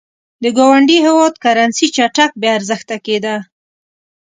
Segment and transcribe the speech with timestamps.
[0.43, 3.35] د ګاونډي هېواد کرنسي چټک بې ارزښته کېده.